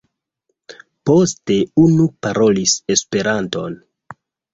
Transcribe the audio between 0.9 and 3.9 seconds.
Poste unu parolis Esperanton.